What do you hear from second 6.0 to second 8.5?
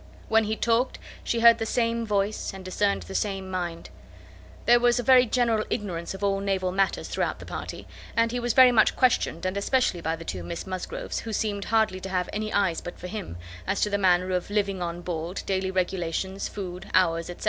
of all naval matters throughout the party; and he